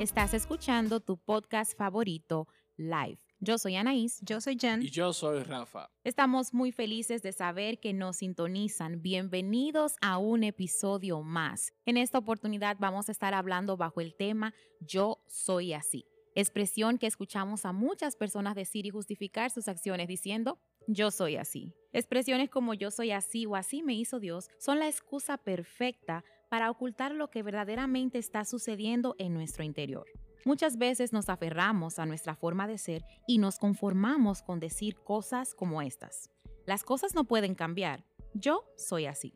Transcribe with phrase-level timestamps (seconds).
[0.00, 3.18] Estás escuchando tu podcast favorito, Live.
[3.38, 4.18] Yo soy Anaís.
[4.22, 4.82] Yo soy Jen.
[4.82, 5.88] Y yo soy Rafa.
[6.02, 9.02] Estamos muy felices de saber que nos sintonizan.
[9.02, 11.72] Bienvenidos a un episodio más.
[11.86, 16.04] En esta oportunidad vamos a estar hablando bajo el tema Yo soy así.
[16.34, 21.72] Expresión que escuchamos a muchas personas decir y justificar sus acciones diciendo yo soy así.
[21.92, 26.24] Expresiones como yo soy así o así me hizo Dios son la excusa perfecta
[26.54, 30.06] para ocultar lo que verdaderamente está sucediendo en nuestro interior.
[30.44, 35.52] Muchas veces nos aferramos a nuestra forma de ser y nos conformamos con decir cosas
[35.52, 36.30] como estas.
[36.64, 38.04] Las cosas no pueden cambiar.
[38.34, 39.34] Yo soy así.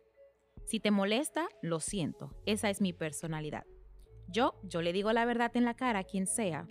[0.65, 2.37] Si te molesta, lo siento.
[2.47, 3.65] Esa es mi personalidad.
[4.29, 6.69] Yo, yo le digo la verdad en la cara a quien sea.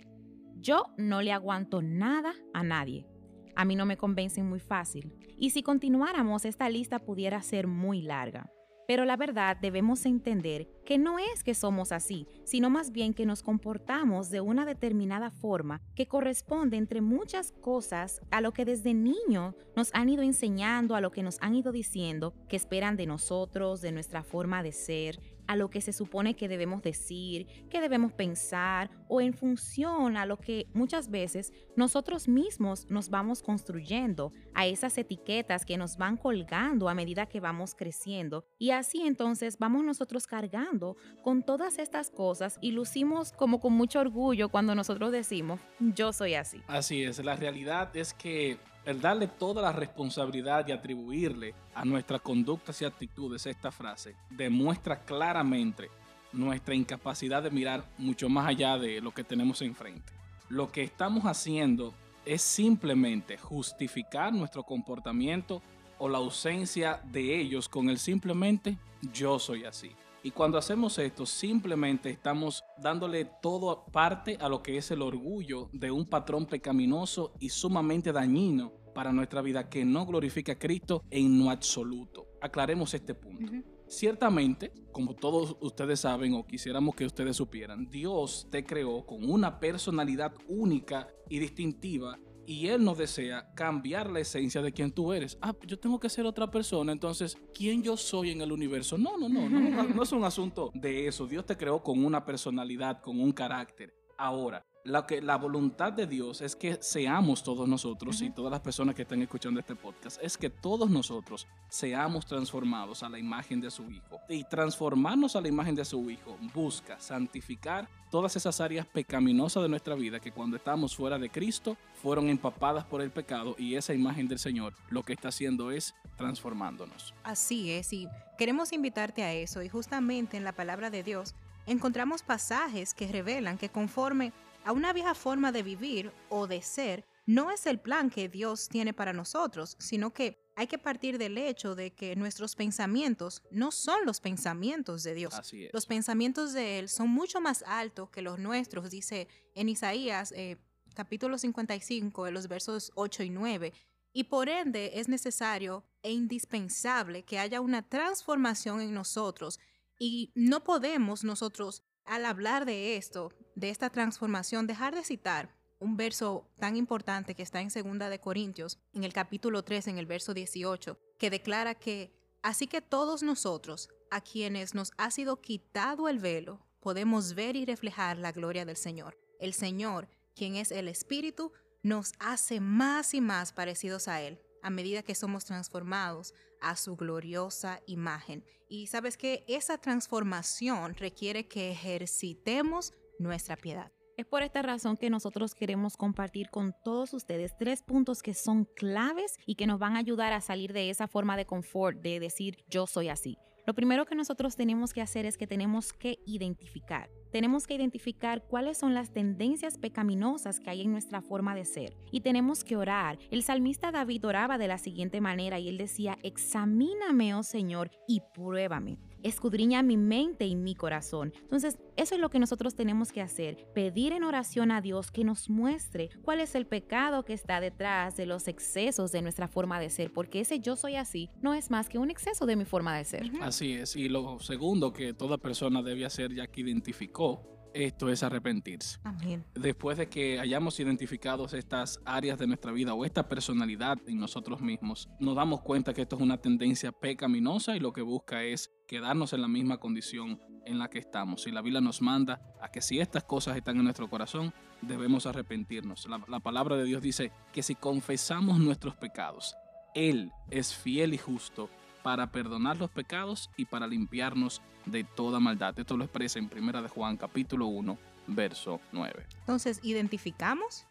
[0.56, 3.06] Yo no le aguanto nada a nadie.
[3.54, 5.12] A mí no me convencen muy fácil.
[5.36, 8.50] Y si continuáramos, esta lista pudiera ser muy larga.
[8.88, 13.26] Pero la verdad debemos entender que no es que somos así, sino más bien que
[13.26, 18.94] nos comportamos de una determinada forma que corresponde entre muchas cosas a lo que desde
[18.94, 23.04] niño nos han ido enseñando, a lo que nos han ido diciendo, que esperan de
[23.04, 27.80] nosotros, de nuestra forma de ser, a lo que se supone que debemos decir, que
[27.80, 34.32] debemos pensar o en función a lo que muchas veces nosotros mismos nos vamos construyendo,
[34.54, 38.44] a esas etiquetas que nos van colgando a medida que vamos creciendo.
[38.58, 44.00] Y así entonces vamos nosotros cargando con todas estas cosas y lucimos como con mucho
[44.00, 46.62] orgullo cuando nosotros decimos, yo soy así.
[46.66, 48.58] Así es, la realidad es que
[48.88, 55.04] el darle toda la responsabilidad y atribuirle a nuestras conductas y actitudes esta frase demuestra
[55.04, 55.90] claramente
[56.32, 60.10] nuestra incapacidad de mirar mucho más allá de lo que tenemos enfrente.
[60.48, 61.92] Lo que estamos haciendo
[62.24, 65.60] es simplemente justificar nuestro comportamiento
[65.98, 68.78] o la ausencia de ellos con el simplemente
[69.12, 69.90] yo soy así.
[70.22, 75.68] Y cuando hacemos esto, simplemente estamos dándole todo parte a lo que es el orgullo
[75.72, 81.04] de un patrón pecaminoso y sumamente dañino para nuestra vida que no glorifica a Cristo
[81.10, 82.26] en lo absoluto.
[82.40, 83.52] Aclaremos este punto.
[83.86, 89.60] Ciertamente, como todos ustedes saben o quisiéramos que ustedes supieran, Dios te creó con una
[89.60, 92.18] personalidad única y distintiva
[92.48, 95.36] y Él no desea cambiar la esencia de quien tú eres.
[95.42, 98.96] Ah, yo tengo que ser otra persona, entonces, ¿quién yo soy en el universo?
[98.96, 101.26] No, no, no, no, no es un asunto de eso.
[101.26, 103.94] Dios te creó con una personalidad, con un carácter.
[104.16, 104.64] Ahora,
[105.06, 109.02] que, la voluntad de Dios es que seamos todos nosotros y todas las personas que
[109.02, 113.90] están escuchando este podcast, es que todos nosotros seamos transformados a la imagen de su
[113.90, 114.20] Hijo.
[114.28, 119.68] Y transformarnos a la imagen de su Hijo busca santificar todas esas áreas pecaminosas de
[119.68, 123.94] nuestra vida que cuando estamos fuera de Cristo fueron empapadas por el pecado y esa
[123.94, 127.14] imagen del Señor lo que está haciendo es transformándonos.
[127.24, 131.34] Así es, y queremos invitarte a eso y justamente en la palabra de Dios
[131.66, 134.32] encontramos pasajes que revelan que conforme
[134.64, 138.68] a una vieja forma de vivir o de ser no es el plan que Dios
[138.68, 143.70] tiene para nosotros, sino que hay que partir del hecho de que nuestros pensamientos no
[143.70, 145.34] son los pensamientos de Dios.
[145.72, 150.56] Los pensamientos de Él son mucho más altos que los nuestros, dice en Isaías eh,
[150.94, 153.72] capítulo 55, en los versos 8 y 9.
[154.14, 159.60] Y por ende es necesario e indispensable que haya una transformación en nosotros
[159.98, 165.96] y no podemos nosotros al hablar de esto, de esta transformación, dejar de citar un
[165.96, 170.06] verso tan importante que está en Segunda de Corintios, en el capítulo 3, en el
[170.06, 176.08] verso 18, que declara que así que todos nosotros, a quienes nos ha sido quitado
[176.08, 179.18] el velo, podemos ver y reflejar la gloria del Señor.
[179.38, 181.52] El Señor, quien es el Espíritu,
[181.82, 186.96] nos hace más y más parecidos a Él a medida que somos transformados a su
[186.96, 188.44] gloriosa imagen.
[188.68, 193.92] Y sabes que esa transformación requiere que ejercitemos nuestra piedad.
[194.16, 198.64] Es por esta razón que nosotros queremos compartir con todos ustedes tres puntos que son
[198.64, 202.18] claves y que nos van a ayudar a salir de esa forma de confort de
[202.18, 203.38] decir yo soy así.
[203.68, 207.10] Lo primero que nosotros tenemos que hacer es que tenemos que identificar.
[207.30, 211.94] Tenemos que identificar cuáles son las tendencias pecaminosas que hay en nuestra forma de ser
[212.10, 213.18] y tenemos que orar.
[213.30, 218.22] El salmista David oraba de la siguiente manera y él decía, examíname, oh Señor, y
[218.32, 221.32] pruébame escudriña mi mente y mi corazón.
[221.40, 225.24] Entonces, eso es lo que nosotros tenemos que hacer, pedir en oración a Dios que
[225.24, 229.80] nos muestre cuál es el pecado que está detrás de los excesos de nuestra forma
[229.80, 232.64] de ser, porque ese yo soy así no es más que un exceso de mi
[232.64, 233.30] forma de ser.
[233.40, 238.22] Así es, y lo segundo que toda persona debe hacer ya que identificó esto es
[238.22, 238.98] arrepentirse.
[239.04, 239.44] Amén.
[239.54, 244.60] Después de que hayamos identificado estas áreas de nuestra vida o esta personalidad en nosotros
[244.60, 248.70] mismos, nos damos cuenta que esto es una tendencia pecaminosa y lo que busca es
[248.86, 251.46] quedarnos en la misma condición en la que estamos.
[251.46, 255.26] Y la Biblia nos manda a que si estas cosas están en nuestro corazón, debemos
[255.26, 256.06] arrepentirnos.
[256.08, 259.56] La, la palabra de Dios dice que si confesamos nuestros pecados,
[259.94, 261.70] Él es fiel y justo
[262.02, 265.78] para perdonar los pecados y para limpiarnos de toda maldad.
[265.78, 269.26] Esto lo expresa en Primera de Juan capítulo 1, verso 9.
[269.40, 270.86] Entonces, identificamos,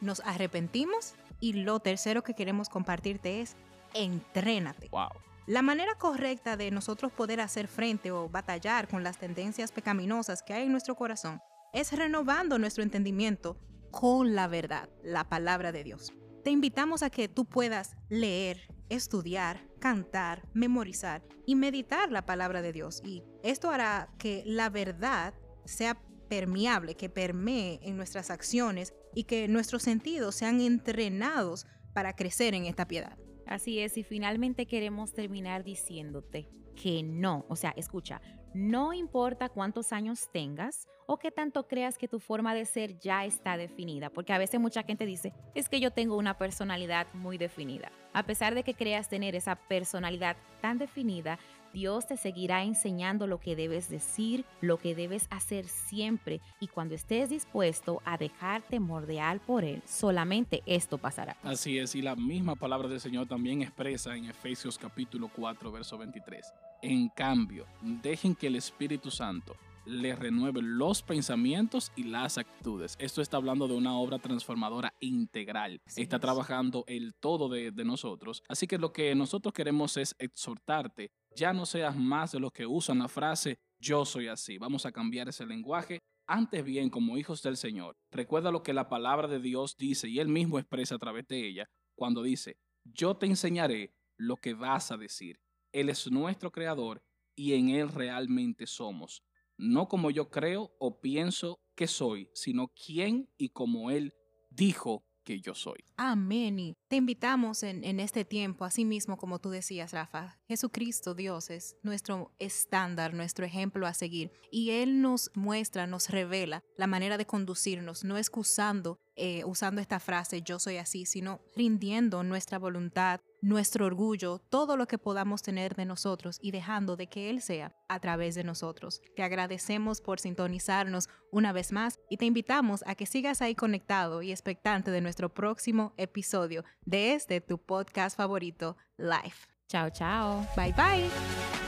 [0.00, 3.56] nos arrepentimos y lo tercero que queremos compartirte es
[3.94, 4.88] entrénate.
[4.90, 5.10] Wow.
[5.46, 10.54] La manera correcta de nosotros poder hacer frente o batallar con las tendencias pecaminosas que
[10.54, 11.42] hay en nuestro corazón
[11.72, 13.58] es renovando nuestro entendimiento
[13.90, 16.12] con la verdad, la palabra de Dios.
[16.44, 22.72] Te invitamos a que tú puedas leer, estudiar, cantar, memorizar y meditar la palabra de
[22.72, 23.02] Dios.
[23.04, 25.34] Y esto hará que la verdad
[25.64, 32.54] sea permeable, que permee en nuestras acciones y que nuestros sentidos sean entrenados para crecer
[32.54, 33.18] en esta piedad.
[33.52, 38.22] Así es, y finalmente queremos terminar diciéndote que no, o sea, escucha,
[38.54, 43.26] no importa cuántos años tengas o qué tanto creas que tu forma de ser ya
[43.26, 47.36] está definida, porque a veces mucha gente dice, es que yo tengo una personalidad muy
[47.36, 47.92] definida.
[48.14, 51.38] A pesar de que creas tener esa personalidad tan definida,
[51.72, 56.94] Dios te seguirá enseñando lo que debes decir, lo que debes hacer siempre y cuando
[56.94, 61.36] estés dispuesto a dejarte mordear por Él, solamente esto pasará.
[61.42, 65.98] Así es, y la misma palabra del Señor también expresa en Efesios capítulo 4, verso
[65.98, 66.52] 23.
[66.82, 72.96] En cambio, dejen que el Espíritu Santo les renueve los pensamientos y las actitudes.
[72.98, 75.80] Esto está hablando de una obra transformadora integral.
[75.96, 76.22] Está es.
[76.22, 78.42] trabajando el todo de, de nosotros.
[78.48, 81.10] Así que lo que nosotros queremos es exhortarte.
[81.34, 84.58] Ya no seas más de los que usan la frase yo soy así.
[84.58, 85.98] Vamos a cambiar ese lenguaje.
[86.28, 90.20] Antes bien, como hijos del Señor, recuerda lo que la palabra de Dios dice y
[90.20, 94.92] Él mismo expresa a través de ella cuando dice, yo te enseñaré lo que vas
[94.92, 95.40] a decir.
[95.72, 97.02] Él es nuestro creador
[97.34, 99.24] y en Él realmente somos
[99.62, 104.12] no como yo creo o pienso que soy, sino quién y como Él
[104.50, 105.84] dijo que yo soy.
[105.96, 106.58] Amén.
[106.58, 111.76] Y te invitamos en, este tiempo, así mismo como tú decías, Rafa, Jesucristo, Dios, es
[111.82, 114.32] nuestro estándar, nuestro ejemplo a seguir.
[114.50, 120.00] Y Él nos muestra, nos revela la manera de conducirnos, no excusando, eh, usando esta
[120.00, 125.76] frase, yo soy así, sino rindiendo nuestra voluntad, nuestro orgullo, todo lo que podamos tener
[125.76, 129.00] de nosotros y dejando de que Él sea a través de nosotros.
[129.14, 134.22] Te agradecemos por sintonizarnos una vez más y te invitamos a que sigas ahí conectado
[134.22, 139.46] y expectante de nuestro próximo episodio de este tu podcast favorito, Life.
[139.68, 140.44] Chao, chao.
[140.56, 141.61] Bye bye.